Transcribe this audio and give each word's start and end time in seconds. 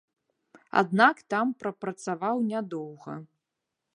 Аднак 0.81 1.19
там 1.33 1.51
прапрацаваў 1.61 2.35
нядоўга. 2.51 3.13